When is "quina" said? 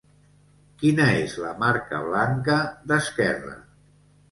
0.83-1.05